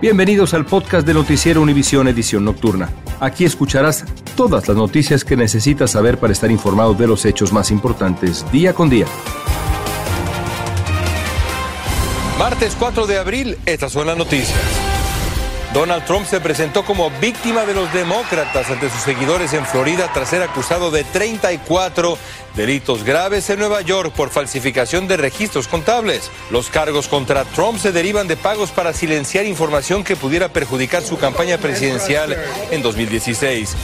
[0.00, 2.88] Bienvenidos al podcast de Noticiero Univisión Edición Nocturna.
[3.18, 4.04] Aquí escucharás
[4.36, 8.72] todas las noticias que necesitas saber para estar informado de los hechos más importantes día
[8.74, 9.06] con día.
[12.38, 14.87] Martes 4 de abril, estas son las noticias.
[15.78, 20.30] Donald Trump se presentó como víctima de los demócratas ante sus seguidores en Florida tras
[20.30, 22.18] ser acusado de 34
[22.56, 26.32] delitos graves en Nueva York por falsificación de registros contables.
[26.50, 31.16] Los cargos contra Trump se derivan de pagos para silenciar información que pudiera perjudicar su
[31.16, 32.36] campaña presidencial
[32.72, 33.76] en 2016.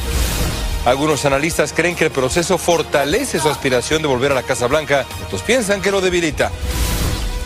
[0.86, 5.06] Algunos analistas creen que el proceso fortalece su aspiración de volver a la Casa Blanca,
[5.26, 6.50] otros piensan que lo debilita.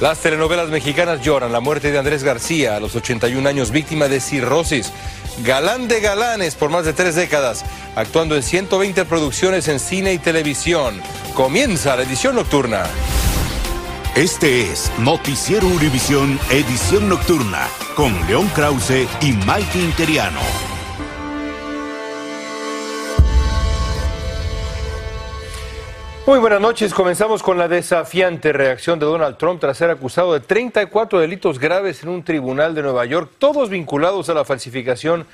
[0.01, 4.21] Las telenovelas mexicanas lloran la muerte de Andrés García a los 81 años, víctima de
[4.21, 4.93] cirrosis.
[5.45, 7.65] Galán de galanes por más de tres décadas,
[7.97, 11.01] actuando en 120 producciones en cine y televisión.
[11.35, 12.85] Comienza la edición nocturna.
[14.15, 20.68] Este es Noticiero Univisión Edición Nocturna con León Krause y Mike Interiano.
[26.29, 26.93] Muy buenas noches.
[26.93, 32.03] Comenzamos con la desafiante reacción de Donald Trump tras ser acusado de 34 delitos graves
[32.03, 35.25] en un tribunal de Nueva York, todos vinculados a la falsificación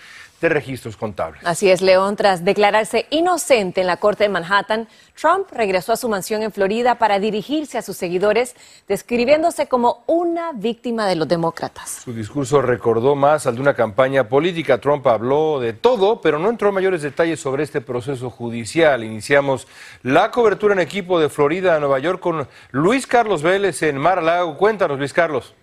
[0.45, 1.41] de registros contables.
[1.45, 2.17] Así es, León.
[2.17, 4.89] Tras declararse inocente en la corte de Manhattan,
[5.19, 8.55] Trump regresó a su mansión en Florida para dirigirse a sus seguidores,
[8.87, 12.03] describiéndose como una víctima de los demócratas.
[12.05, 14.79] Su discurso recordó más al de una campaña política.
[14.79, 19.03] Trump habló de todo, pero no entró en mayores detalles sobre este proceso judicial.
[19.03, 19.67] Iniciamos
[20.03, 24.19] la cobertura en equipo de Florida a Nueva York con Luis Carlos Vélez en Mar
[24.19, 24.59] a Lago.
[24.59, 25.55] Cuéntanos, Luis Carlos.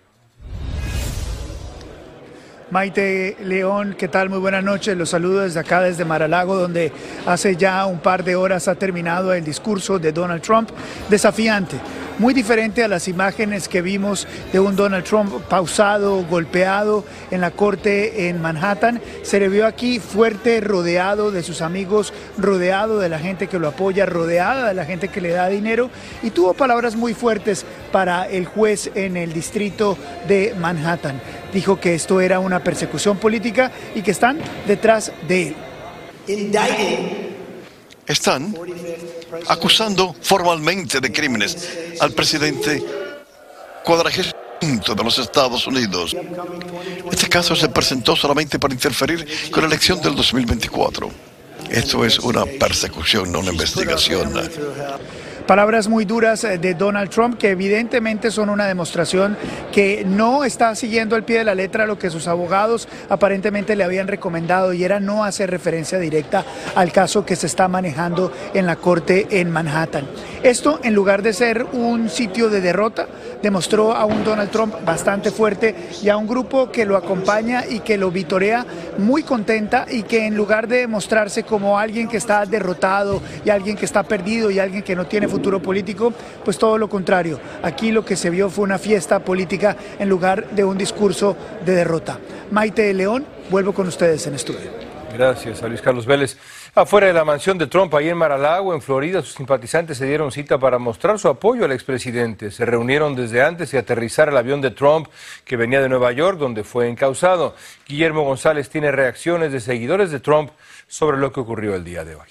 [2.72, 4.30] Maite León, ¿qué tal?
[4.30, 4.96] Muy buenas noches.
[4.96, 6.90] Los saludo desde acá, desde Maralago, donde
[7.26, 10.70] hace ya un par de horas ha terminado el discurso de Donald Trump
[11.10, 11.76] desafiante.
[12.18, 17.50] Muy diferente a las imágenes que vimos de un Donald Trump pausado, golpeado en la
[17.50, 19.02] corte en Manhattan.
[19.20, 23.68] Se le vio aquí fuerte, rodeado de sus amigos, rodeado de la gente que lo
[23.68, 25.90] apoya, rodeada de la gente que le da dinero
[26.22, 31.20] y tuvo palabras muy fuertes para el juez en el distrito de Manhattan
[31.52, 35.54] dijo que esto era una persecución política y que están detrás de
[36.28, 37.28] él.
[38.06, 38.54] Están
[39.48, 42.82] acusando formalmente de crímenes al presidente
[43.84, 46.16] cuadragésimo de los Estados Unidos.
[47.10, 51.10] Este caso se presentó solamente para interferir con la elección del 2024.
[51.68, 54.32] Esto es una persecución, no una investigación.
[55.46, 59.36] Palabras muy duras eh, de Donald Trump que evidentemente son una demostración
[59.72, 63.82] que no está siguiendo al pie de la letra lo que sus abogados aparentemente le
[63.82, 66.44] habían recomendado y era no hacer referencia directa
[66.76, 70.06] al caso que se está manejando en la corte en Manhattan.
[70.42, 73.06] Esto, en lugar de ser un sitio de derrota,
[73.42, 77.80] demostró a un Donald Trump bastante fuerte y a un grupo que lo acompaña y
[77.80, 78.66] que lo vitorea
[78.98, 83.76] muy contenta y que en lugar de mostrarse como alguien que está derrotado y alguien
[83.76, 86.12] que está perdido y alguien que no tiene futuro político,
[86.44, 87.40] pues todo lo contrario.
[87.62, 91.74] Aquí lo que se vio fue una fiesta política en lugar de un discurso de
[91.74, 92.18] derrota.
[92.50, 94.70] Maite León, vuelvo con ustedes en estudio.
[95.12, 96.36] Gracias a Luis Carlos Vélez.
[96.74, 100.32] Afuera de la mansión de Trump, ahí en Mar-a-Lago, en Florida, sus simpatizantes se dieron
[100.32, 102.50] cita para mostrar su apoyo al expresidente.
[102.50, 105.08] Se reunieron desde antes de aterrizar el avión de Trump
[105.44, 107.54] que venía de Nueva York, donde fue encausado.
[107.86, 110.50] Guillermo González tiene reacciones de seguidores de Trump
[110.88, 112.28] sobre lo que ocurrió el día de hoy.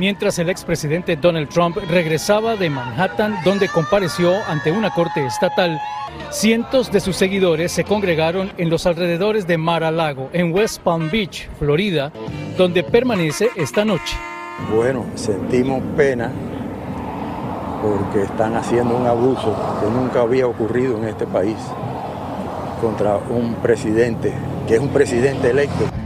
[0.00, 5.78] Mientras el expresidente Donald Trump regresaba de Manhattan, donde compareció ante una corte estatal,
[6.30, 11.50] cientos de sus seguidores se congregaron en los alrededores de Mar-a-Lago, en West Palm Beach,
[11.58, 12.10] Florida,
[12.56, 14.16] donde permanece esta noche.
[14.74, 16.30] Bueno, sentimos pena
[17.82, 21.58] porque están haciendo un abuso que nunca había ocurrido en este país
[22.80, 24.32] contra un presidente,
[24.66, 25.99] que es un presidente electo.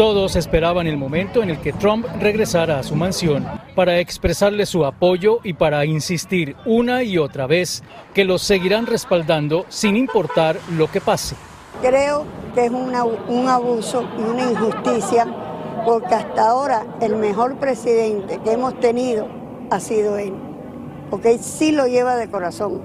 [0.00, 4.86] Todos esperaban el momento en el que Trump regresara a su mansión para expresarle su
[4.86, 7.82] apoyo y para insistir una y otra vez
[8.14, 11.36] que los seguirán respaldando sin importar lo que pase.
[11.82, 12.24] Creo
[12.54, 15.26] que es un abuso y una injusticia
[15.84, 19.28] porque hasta ahora el mejor presidente que hemos tenido
[19.68, 20.32] ha sido él,
[21.10, 22.80] porque él sí lo lleva de corazón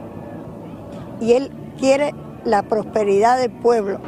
[1.21, 2.13] y él quiere
[2.43, 4.01] la prosperidad del pueblo.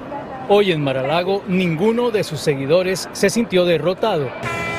[0.49, 4.29] Hoy en Maralago ninguno de sus seguidores se sintió derrotado.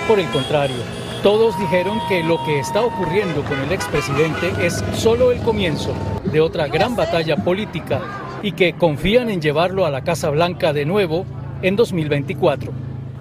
[0.08, 0.78] Por el contrario,
[1.22, 5.92] todos dijeron que lo que está ocurriendo con el expresidente es solo el comienzo
[6.24, 8.00] de otra gran batalla política
[8.42, 11.26] y que confían en llevarlo a la Casa Blanca de nuevo
[11.60, 12.72] en 2024.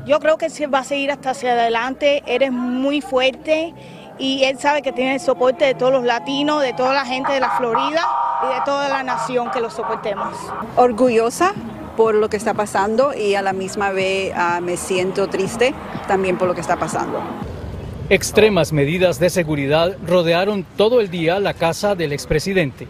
[0.05, 3.73] Yo creo que va a seguir hasta hacia adelante, eres muy fuerte
[4.19, 7.33] y él sabe que tiene el soporte de todos los latinos, de toda la gente
[7.33, 8.07] de la Florida
[8.45, 10.33] y de toda la nación que lo soportemos.
[10.77, 11.53] Orgullosa
[11.97, 15.73] por lo que está pasando y a la misma vez ah, me siento triste
[16.07, 17.19] también por lo que está pasando.
[18.09, 22.87] Extremas medidas de seguridad rodearon todo el día la casa del expresidente.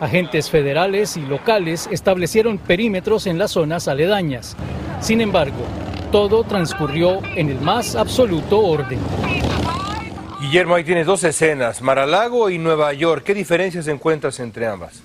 [0.00, 4.56] Agentes federales y locales establecieron perímetros en las zonas aledañas.
[5.00, 5.64] Sin embargo,
[6.12, 9.00] todo transcurrió en el más absoluto orden.
[10.40, 13.24] Guillermo, ahí tienes dos escenas, Maralago y Nueva York.
[13.24, 15.02] ¿Qué diferencias encuentras entre ambas?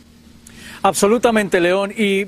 [0.84, 1.94] Absolutamente, León.
[1.96, 2.26] Y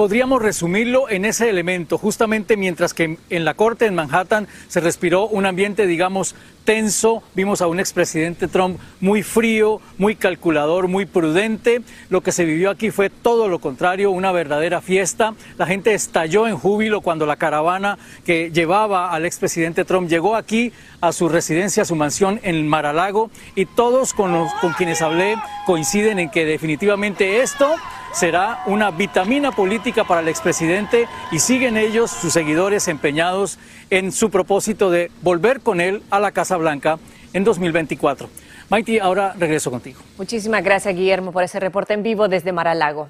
[0.00, 5.26] podríamos resumirlo en ese elemento, justamente mientras que en la corte en Manhattan se respiró
[5.26, 11.82] un ambiente, digamos, tenso, vimos a un expresidente Trump muy frío, muy calculador, muy prudente.
[12.08, 15.34] Lo que se vivió aquí fue todo lo contrario, una verdadera fiesta.
[15.58, 20.72] La gente estalló en júbilo cuando la caravana que llevaba al expresidente Trump llegó aquí
[21.02, 24.48] a su residencia, a su mansión en Mar-a-Lago y todos con,
[24.78, 25.36] quienes hablé
[25.66, 27.74] coinciden en que definitivamente esto
[28.12, 33.58] será una vitamina política para el expresidente y siguen ellos, sus seguidores, empeñados
[33.90, 36.98] en su propósito de volver con él a la Casa Blanca
[37.32, 38.28] en 2024.
[38.68, 40.00] Maiti, ahora regreso contigo.
[40.16, 43.08] Muchísimas gracias, Guillermo, por ese reporte en vivo desde Mar-a-Lago.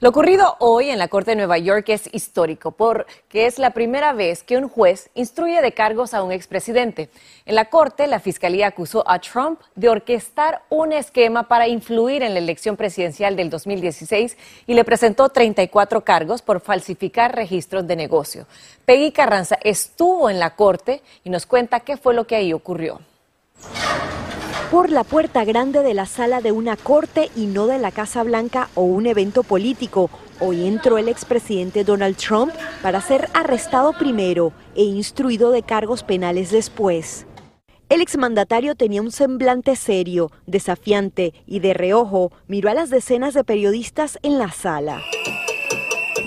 [0.00, 4.12] Lo ocurrido hoy en la Corte de Nueva York es histórico porque es la primera
[4.12, 7.10] vez que un juez instruye de cargos a un expresidente.
[7.46, 12.34] En la Corte, la Fiscalía acusó a Trump de orquestar un esquema para influir en
[12.34, 14.36] la elección presidencial del 2016
[14.66, 18.46] y le presentó 34 cargos por falsificar registros de negocio.
[18.84, 23.00] Peggy Carranza estuvo en la Corte y nos cuenta qué fue lo que ahí ocurrió
[24.74, 28.24] por la puerta grande de la sala de una corte y no de la Casa
[28.24, 30.10] Blanca o un evento político.
[30.40, 32.52] Hoy entró el expresidente Donald Trump
[32.82, 37.24] para ser arrestado primero e instruido de cargos penales después.
[37.88, 43.44] El exmandatario tenía un semblante serio, desafiante y de reojo miró a las decenas de
[43.44, 45.02] periodistas en la sala.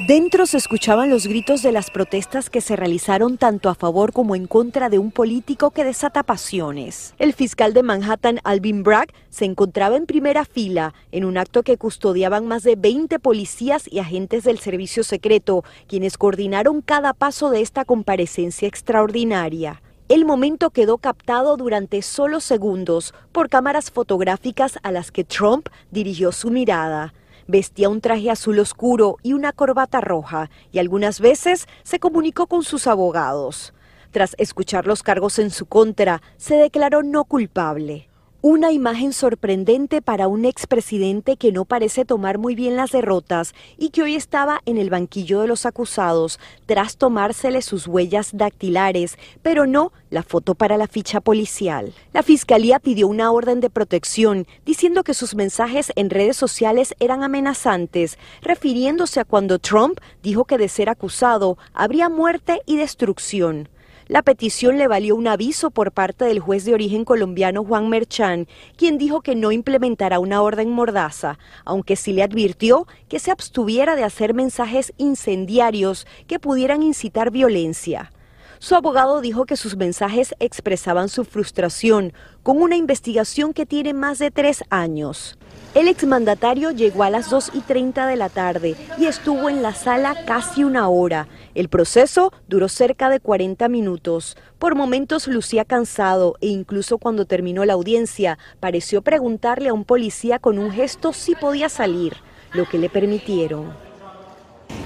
[0.07, 4.37] Dentro se escuchaban los gritos de las protestas que se realizaron tanto a favor como
[4.37, 7.13] en contra de un político que desata pasiones.
[7.19, 11.75] El fiscal de Manhattan, Alvin Bragg, se encontraba en primera fila en un acto que
[11.75, 17.59] custodiaban más de 20 policías y agentes del servicio secreto, quienes coordinaron cada paso de
[17.59, 19.81] esta comparecencia extraordinaria.
[20.07, 26.31] El momento quedó captado durante solo segundos por cámaras fotográficas a las que Trump dirigió
[26.31, 27.13] su mirada.
[27.47, 32.63] Vestía un traje azul oscuro y una corbata roja y algunas veces se comunicó con
[32.63, 33.73] sus abogados.
[34.11, 38.09] Tras escuchar los cargos en su contra, se declaró no culpable.
[38.43, 43.89] Una imagen sorprendente para un expresidente que no parece tomar muy bien las derrotas y
[43.89, 49.65] que hoy estaba en el banquillo de los acusados tras tomársele sus huellas dactilares, pero
[49.65, 51.95] no la foto para la ficha policial.
[52.13, 57.23] La fiscalía pidió una orden de protección diciendo que sus mensajes en redes sociales eran
[57.23, 63.67] amenazantes, refiriéndose a cuando Trump dijo que de ser acusado habría muerte y destrucción.
[64.07, 68.47] La petición le valió un aviso por parte del juez de origen colombiano Juan Merchán,
[68.77, 73.97] quien dijo que no implementará una orden mordaza, aunque sí le advirtió que se abstuviera
[73.97, 78.13] de hacer mensajes incendiarios que pudieran incitar violencia.
[78.59, 84.19] Su abogado dijo que sus mensajes expresaban su frustración con una investigación que tiene más
[84.19, 85.37] de tres años.
[85.75, 89.75] El exmandatario llegó a las 2 y 30 de la tarde y estuvo en la
[89.75, 91.27] sala casi una hora.
[91.53, 94.37] El proceso duró cerca de 40 minutos.
[94.57, 100.39] Por momentos lucía cansado e incluso cuando terminó la audiencia pareció preguntarle a un policía
[100.39, 102.15] con un gesto si podía salir,
[102.53, 103.86] lo que le permitieron.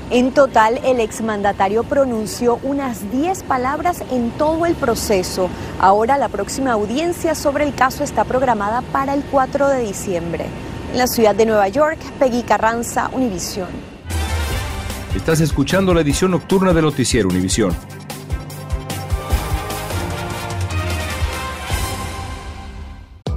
[0.10, 5.50] En total, el exmandatario pronunció unas 10 palabras en todo el proceso.
[5.80, 10.48] Ahora la próxima audiencia sobre el caso está programada para el 4 de diciembre.
[10.92, 13.70] En la ciudad de Nueva York, Peggy Carranza, Univisión.
[15.16, 17.74] Estás escuchando la edición nocturna de Noticiero Univisión.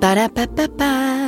[0.00, 1.27] Ba-da-ba-ba-ba.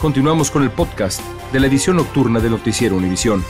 [0.00, 1.20] Continuamos con el podcast
[1.52, 3.44] de la edición nocturna de Noticiero Univisión.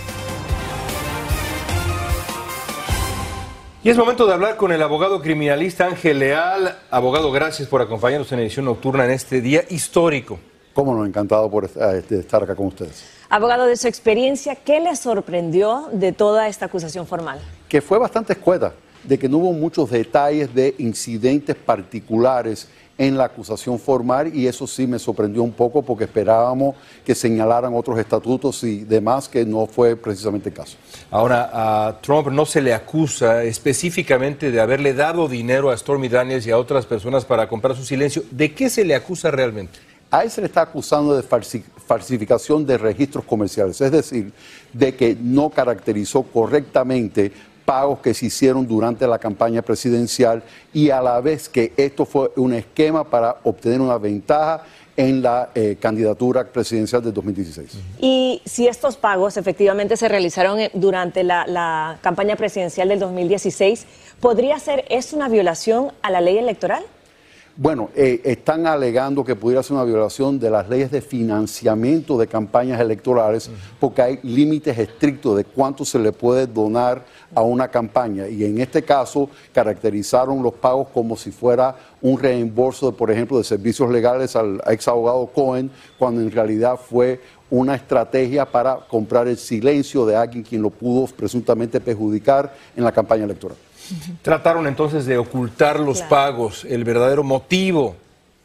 [3.84, 6.78] Y es momento de hablar con el abogado criminalista Ángel Leal.
[6.90, 10.38] Abogado, gracias por acompañarnos en edición nocturna en este día histórico.
[10.72, 13.04] Cómo no, encantado por estar acá con ustedes.
[13.28, 17.40] Abogado, de su experiencia, ¿qué le sorprendió de toda esta acusación formal?
[17.68, 18.72] Que fue bastante escueta,
[19.04, 24.66] de que no hubo muchos detalles de incidentes particulares en la acusación formal y eso
[24.66, 26.74] sí me sorprendió un poco porque esperábamos
[27.06, 30.76] que señalaran otros estatutos y demás que no fue precisamente el caso.
[31.10, 36.46] Ahora, a Trump no se le acusa específicamente de haberle dado dinero a Stormy Daniels
[36.46, 38.24] y a otras personas para comprar su silencio.
[38.32, 39.78] ¿De qué se le acusa realmente?
[40.10, 44.32] A él se le está acusando de falsificación de registros comerciales, es decir,
[44.72, 47.30] de que no caracterizó correctamente
[47.68, 52.32] pagos que se hicieron durante la campaña presidencial y a la vez que esto fue
[52.36, 54.62] un esquema para obtener una ventaja
[54.96, 57.78] en la eh, candidatura presidencial de 2016.
[58.00, 63.84] Y si estos pagos efectivamente se realizaron eh, durante la, la campaña presidencial del 2016,
[64.18, 66.82] ¿podría ser esto una violación a la ley electoral?
[67.60, 72.28] Bueno, eh, están alegando que pudiera ser una violación de las leyes de financiamiento de
[72.28, 77.04] campañas electorales porque hay límites estrictos de cuánto se le puede donar
[77.34, 82.90] a una campaña y en este caso caracterizaron los pagos como si fuera un reembolso,
[82.90, 87.20] de, por ejemplo, de servicios legales al ex abogado Cohen, cuando en realidad fue
[87.50, 92.92] una estrategia para comprar el silencio de alguien quien lo pudo presuntamente perjudicar en la
[92.92, 93.56] campaña electoral.
[94.22, 97.96] Trataron entonces de ocultar los pagos, el verdadero motivo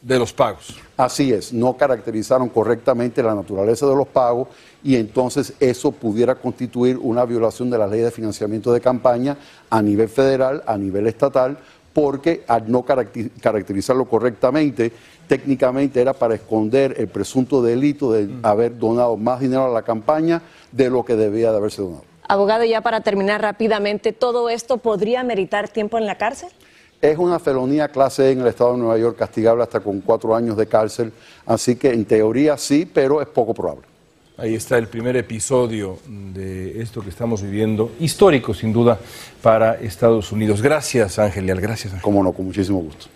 [0.02, 0.76] de los pagos.
[0.96, 4.50] Así es, no caracterizaron correctamente la naturaleza de los pagos
[4.84, 9.36] y entonces eso pudiera constituir una violación de la ley de financiamiento de campaña
[9.72, 11.58] a nivel federal, a nivel estatal,
[11.94, 14.92] porque al no caracterizarlo correctamente,
[15.28, 20.44] técnicamente era para esconder el presunto delito de haber donado más dinero a la campaña
[20.72, 22.04] de lo que debía de haberse donado.
[22.28, 26.50] Abogado, ya para terminar rápidamente, ¿todo esto podría meritar tiempo en la cárcel?
[27.04, 30.34] Es una felonía clase E en el estado de Nueva York, castigable hasta con cuatro
[30.34, 31.12] años de cárcel,
[31.46, 33.84] así que en teoría sí, pero es poco probable.
[34.38, 38.98] Ahí está el primer episodio de esto que estamos viviendo, histórico sin duda
[39.42, 40.62] para Estados Unidos.
[40.62, 41.92] Gracias, Ángel Leal, gracias.
[41.92, 42.04] Ángel.
[42.04, 43.08] Cómo no, con muchísimo gusto.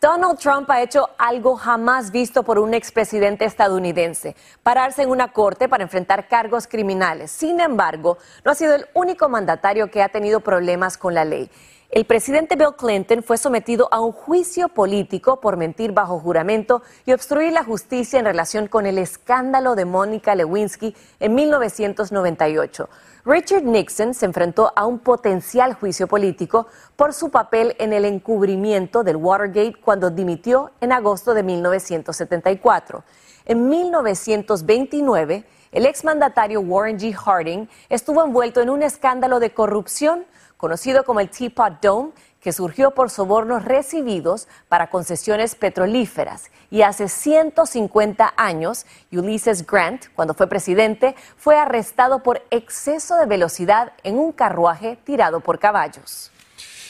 [0.00, 5.68] Donald Trump ha hecho algo jamás visto por un expresidente estadounidense, pararse en una corte
[5.68, 7.32] para enfrentar cargos criminales.
[7.32, 11.50] Sin embargo, no ha sido el único mandatario que ha tenido problemas con la ley.
[11.96, 17.14] El presidente Bill Clinton fue sometido a un juicio político por mentir bajo juramento y
[17.14, 22.90] obstruir la justicia en relación con el escándalo de Mónica Lewinsky en 1998.
[23.24, 29.02] Richard Nixon se enfrentó a un potencial juicio político por su papel en el encubrimiento
[29.02, 33.04] del Watergate cuando dimitió en agosto de 1974.
[33.46, 37.14] En 1929, el exmandatario Warren G.
[37.14, 40.26] Harding estuvo envuelto en un escándalo de corrupción
[40.56, 46.50] conocido como el Teapot Dome, que surgió por sobornos recibidos para concesiones petrolíferas.
[46.70, 53.92] Y hace 150 años, Ulysses Grant, cuando fue presidente, fue arrestado por exceso de velocidad
[54.04, 56.30] en un carruaje tirado por caballos.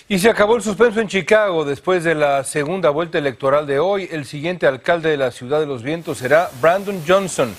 [0.09, 4.09] Y se acabó el suspenso en Chicago después de la segunda vuelta electoral de hoy.
[4.13, 7.57] El siguiente alcalde de la ciudad de los vientos será Brandon Johnson.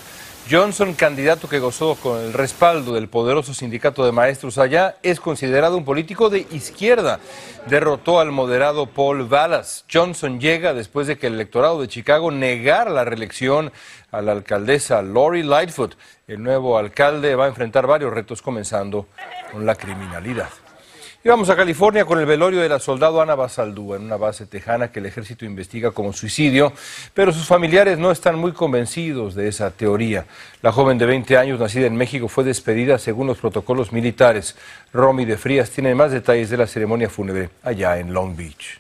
[0.50, 5.78] Johnson, candidato que gozó con el respaldo del poderoso sindicato de maestros allá, es considerado
[5.78, 7.20] un político de izquierda.
[7.66, 9.84] Derrotó al moderado Paul Vallas.
[9.92, 13.74] Johnson llega después de que el electorado de Chicago negara la reelección
[14.12, 15.96] a la alcaldesa Lori Lightfoot.
[16.28, 19.08] El nuevo alcalde va a enfrentar varios retos, comenzando
[19.52, 20.50] con la criminalidad.
[21.24, 24.46] Y vamos a California con el velorio de la soldado Ana Basaldúa en una base
[24.46, 26.72] tejana que el ejército investiga como suicidio,
[27.16, 30.28] pero sus familiares no están muy convencidos de esa teoría.
[30.62, 34.56] La joven de 20 años, nacida en México, fue despedida según los protocolos militares.
[34.94, 38.80] Romy de Frías tiene más detalles de la ceremonia fúnebre allá en Long Beach.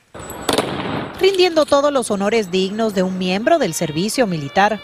[1.19, 4.79] Rindiendo todos los honores dignos de un miembro del servicio militar.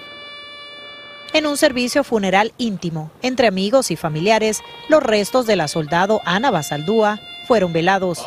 [1.33, 6.49] En un servicio funeral íntimo, entre amigos y familiares, los restos de la soldado Ana
[6.49, 8.25] Basaldúa fueron velados.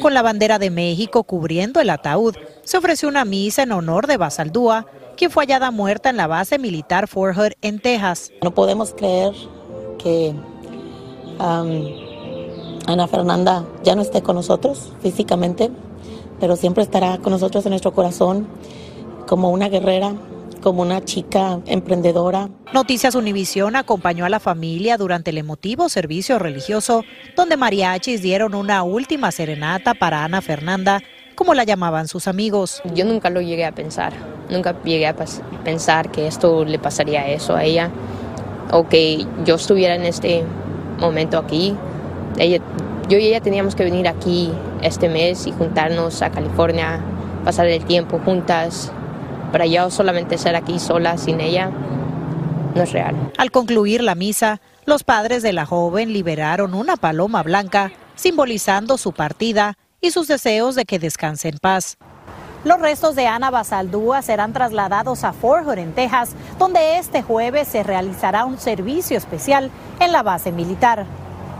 [0.00, 4.16] Con la bandera de México cubriendo el ataúd, se ofreció una misa en honor de
[4.16, 4.86] Basaldúa,
[5.16, 8.32] quien fue hallada muerta en la base militar Fort Hood en Texas.
[8.42, 9.32] No podemos creer
[9.98, 10.34] que
[11.38, 15.70] Ana Fernanda ya no esté con nosotros físicamente,
[16.38, 18.46] pero siempre estará con nosotros en nuestro corazón
[19.26, 20.14] como una guerrera,
[20.60, 22.48] como una chica emprendedora.
[22.72, 27.04] Noticias Univisión acompañó a la familia durante el emotivo servicio religioso,
[27.36, 31.00] donde mariachis dieron una última serenata para Ana Fernanda,
[31.34, 32.82] como la llamaban sus amigos.
[32.94, 34.12] Yo nunca lo llegué a pensar,
[34.50, 35.16] nunca llegué a
[35.64, 37.90] pensar que esto le pasaría eso a ella,
[38.72, 40.44] o que yo estuviera en este
[40.98, 41.74] momento aquí.
[42.38, 42.58] Ella,
[43.08, 47.00] yo y ella teníamos que venir aquí este mes y juntarnos a California,
[47.44, 48.92] pasar el tiempo juntas,
[49.50, 51.70] para yo solamente ser aquí sola sin ella
[52.74, 53.14] no es real.
[53.36, 59.12] Al concluir la misa, los padres de la joven liberaron una paloma blanca, simbolizando su
[59.12, 61.96] partida y sus deseos de que descanse en paz.
[62.62, 67.68] Los restos de Ana Basaldúa serán trasladados a Fort Hood, en Texas, donde este jueves
[67.68, 71.06] se realizará un servicio especial en la base militar.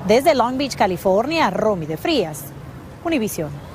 [0.06, 2.44] Desde Long Beach, California, Romy de Frías,
[3.02, 3.69] Univisión.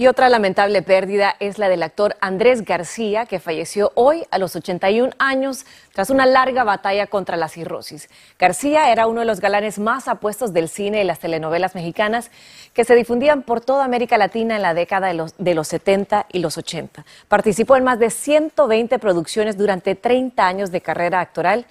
[0.00, 4.56] Y otra lamentable pérdida es la del actor Andrés García, que falleció hoy a los
[4.56, 8.08] 81 años tras una larga batalla contra la cirrosis.
[8.38, 12.30] García era uno de los galanes más apuestos del cine y las telenovelas mexicanas
[12.72, 16.24] que se difundían por toda América Latina en la década de los, de los 70
[16.32, 17.04] y los 80.
[17.28, 21.66] Participó en más de 120 producciones durante 30 años de carrera actoral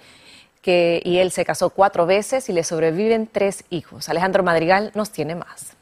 [0.62, 4.08] y él se casó cuatro veces y le sobreviven tres hijos.
[4.08, 5.74] Alejandro Madrigal nos tiene más.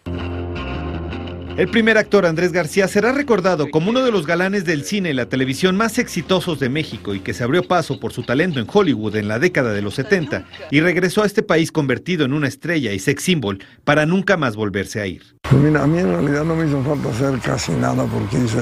[1.59, 5.13] El primer actor Andrés García será recordado como uno de los galanes del cine y
[5.13, 8.67] la televisión más exitosos de México y que se abrió paso por su talento en
[8.73, 12.47] Hollywood en la década de los 70 y regresó a este país convertido en una
[12.47, 15.35] estrella y sex symbol para nunca más volverse a ir.
[15.43, 18.61] Pues mira, a mí en realidad no me hizo falta hacer casi nada porque hice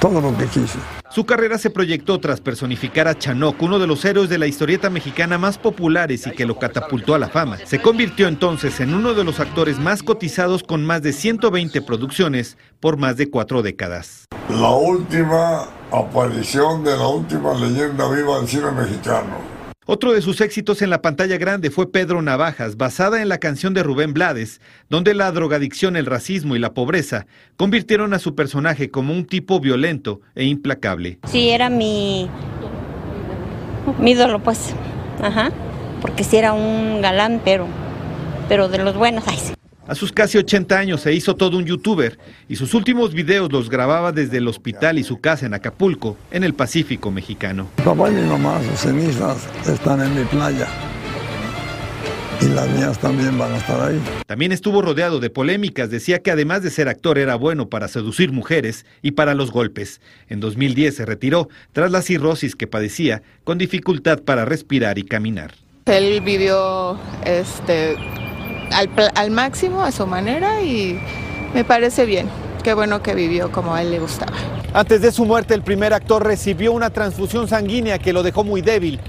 [0.00, 0.78] todo lo que quise.
[1.10, 4.90] Su carrera se proyectó tras personificar a Chanoc, uno de los héroes de la historieta
[4.90, 7.58] mexicana más populares y que lo catapultó a la fama.
[7.64, 12.56] Se convirtió entonces en uno de los actores más cotizados con más de 120 producciones
[12.78, 14.26] por más de cuatro décadas.
[14.50, 19.59] La última aparición de la última leyenda viva del cine mexicano.
[19.92, 23.74] Otro de sus éxitos en la pantalla grande fue Pedro Navajas, basada en la canción
[23.74, 27.26] de Rubén Blades, donde la drogadicción, el racismo y la pobreza
[27.56, 31.18] convirtieron a su personaje como un tipo violento e implacable.
[31.26, 32.30] Sí, era mi,
[33.98, 34.72] mi ídolo, pues.
[35.20, 35.50] Ajá.
[36.00, 37.66] Porque sí era un galán, pero,
[38.48, 39.24] pero de los buenos.
[39.26, 39.54] Ay, sí.
[39.90, 42.16] A sus casi 80 años se hizo todo un youtuber
[42.48, 46.44] y sus últimos videos los grababa desde el hospital y su casa en Acapulco, en
[46.44, 47.66] el Pacífico mexicano.
[47.78, 50.68] Mi papá y mi mamá, sus cenizas están en mi playa.
[52.40, 54.00] y las mías también van a estar ahí.
[54.28, 55.90] También estuvo rodeado de polémicas.
[55.90, 60.00] Decía que además de ser actor era bueno para seducir mujeres y para los golpes.
[60.28, 65.52] En 2010 se retiró tras la cirrosis que padecía con dificultad para respirar y caminar.
[65.86, 67.96] Él vivió este,
[68.72, 71.00] al, al máximo a su manera y
[71.54, 72.28] me parece bien.
[72.62, 74.36] Qué bueno que vivió como a él le gustaba.
[74.72, 78.60] Antes de su muerte, el primer actor recibió una transfusión sanguínea que lo dejó muy
[78.60, 79.00] débil.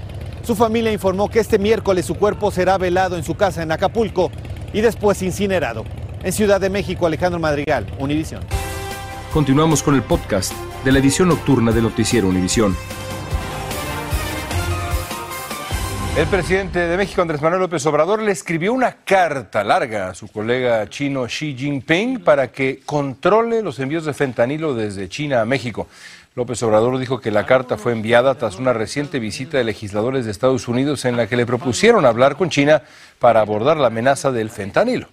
[0.42, 4.32] Su familia informó que este miércoles su cuerpo será velado en su casa en Acapulco
[4.72, 5.84] y después incinerado.
[6.24, 8.40] En Ciudad de México, Alejandro Madrigal, Univisión.
[9.32, 10.52] Continuamos con el podcast
[10.84, 12.76] de la edición nocturna de Noticiero Univisión.
[16.14, 20.28] El presidente de México, Andrés Manuel López Obrador, le escribió una carta larga a su
[20.28, 25.88] colega chino Xi Jinping para que controle los envíos de fentanilo desde China a México.
[26.34, 30.32] López Obrador dijo que la carta fue enviada tras una reciente visita de legisladores de
[30.32, 32.82] Estados Unidos en la que le propusieron hablar con China
[33.18, 35.08] para abordar la amenaza del fentanilo.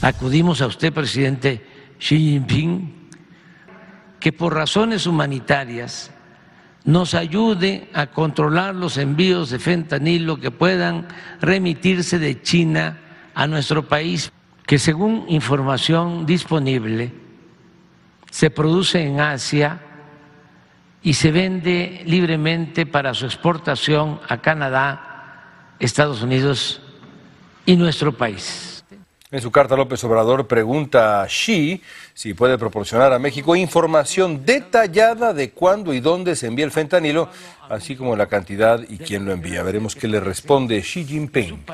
[0.00, 1.60] Acudimos a usted, presidente
[1.98, 3.10] Xi Jinping,
[4.18, 6.10] que por razones humanitarias
[6.84, 11.06] nos ayude a controlar los envíos de fentanilo que puedan
[11.40, 12.98] remitirse de China
[13.34, 14.32] a nuestro país,
[14.66, 17.12] que según información disponible
[18.30, 19.80] se produce en Asia
[21.02, 26.80] y se vende libremente para su exportación a Canadá, Estados Unidos
[27.66, 28.71] y nuestro país.
[29.32, 35.32] En su carta, López Obrador pregunta a Xi si puede proporcionar a México información detallada
[35.32, 37.30] de cuándo y dónde se envía el fentanilo,
[37.70, 39.62] así como la cantidad y quién lo envía.
[39.62, 41.64] Veremos qué le responde Xi Jinping.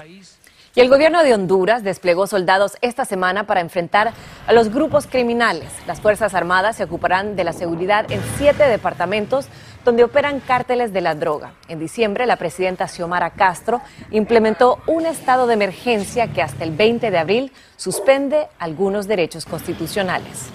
[0.76, 4.12] Y el gobierno de Honduras desplegó soldados esta semana para enfrentar
[4.46, 5.72] a los grupos criminales.
[5.88, 9.48] Las Fuerzas Armadas se ocuparán de la seguridad en siete departamentos
[9.84, 11.52] donde operan cárteles de la droga.
[11.68, 17.10] En diciembre, la presidenta Xiomara Castro implementó un estado de emergencia que hasta el 20
[17.10, 20.50] de abril suspende algunos derechos constitucionales.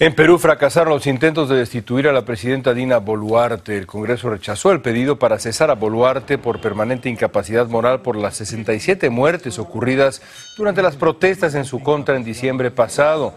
[0.00, 3.78] En Perú fracasaron los intentos de destituir a la presidenta Dina Boluarte.
[3.78, 8.36] El Congreso rechazó el pedido para cesar a Boluarte por permanente incapacidad moral por las
[8.38, 10.20] 67 muertes ocurridas
[10.58, 13.34] durante las protestas en su contra en diciembre pasado.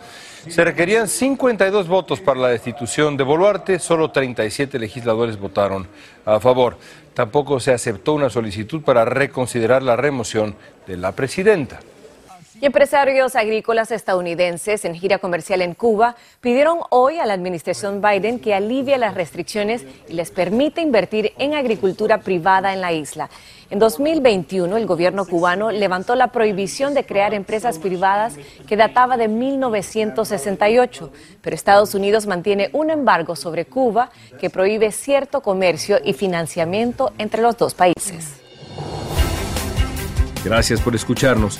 [0.50, 5.88] Se requerían 52 votos para la destitución de Boluarte, solo 37 legisladores votaron
[6.26, 6.78] a favor.
[7.14, 10.56] Tampoco se aceptó una solicitud para reconsiderar la remoción
[10.88, 11.80] de la presidenta.
[12.60, 18.56] Empresarios agrícolas estadounidenses en gira comercial en Cuba pidieron hoy a la administración Biden que
[18.56, 23.30] alivie las restricciones y les permita invertir en agricultura privada en la isla.
[23.70, 29.28] En 2021, el gobierno cubano levantó la prohibición de crear empresas privadas que databa de
[29.28, 31.12] 1968,
[31.43, 37.43] pero Estados Unidos mantiene un embargo sobre Cuba que prohíbe cierto comercio y financiamiento entre
[37.43, 38.41] los dos países.
[40.43, 41.60] Gracias por escucharnos.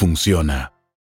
[0.01, 0.80] funciona.